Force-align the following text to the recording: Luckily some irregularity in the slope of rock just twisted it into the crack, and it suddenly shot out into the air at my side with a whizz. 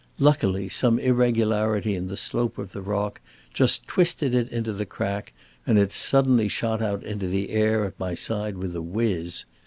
Luckily 0.17 0.67
some 0.67 0.97
irregularity 0.97 1.93
in 1.93 2.07
the 2.07 2.17
slope 2.17 2.57
of 2.57 2.73
rock 2.75 3.21
just 3.53 3.85
twisted 3.85 4.33
it 4.33 4.51
into 4.51 4.73
the 4.73 4.87
crack, 4.87 5.31
and 5.67 5.77
it 5.77 5.93
suddenly 5.93 6.47
shot 6.47 6.81
out 6.81 7.03
into 7.03 7.27
the 7.27 7.51
air 7.51 7.85
at 7.85 7.99
my 7.99 8.15
side 8.15 8.57
with 8.57 8.75
a 8.75 8.79
whizz. 8.81 9.45